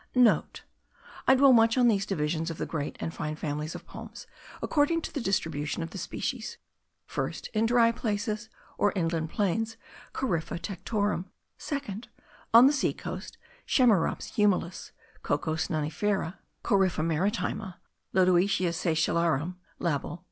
[0.05, 4.25] *(* I dwell much on these divisions of the great and fine families of palms
[4.59, 6.57] according to the distribution of the species:
[7.05, 9.77] first, in dry places, or inland plains,
[10.11, 11.25] Corypha tectorum;
[11.59, 12.07] second,
[12.51, 13.37] on the sea coast,
[13.67, 14.89] Chamaerops humilis,
[15.21, 17.75] Cocos nucifera, Corypha maritima,
[18.11, 20.19] Lodoicea seychellarum, Labill.